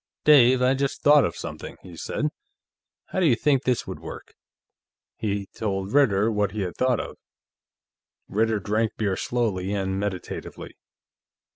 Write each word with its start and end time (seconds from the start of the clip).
"Dave, 0.23 0.63
I 0.63 0.73
just 0.73 1.03
thought 1.03 1.23
of 1.25 1.35
something," 1.35 1.77
he 1.83 1.95
said. 1.95 2.29
"How 3.09 3.19
do 3.19 3.27
you 3.27 3.35
think 3.35 3.61
this 3.65 3.85
would 3.85 3.99
work?" 3.99 4.33
He 5.15 5.45
told 5.55 5.93
Ritter 5.93 6.31
what 6.31 6.53
he 6.53 6.61
had 6.61 6.75
thought 6.75 6.99
of. 6.99 7.17
Ritter 8.27 8.59
drank 8.59 8.93
beer 8.97 9.15
slowly 9.15 9.73
and 9.75 9.99
meditatively. 9.99 10.73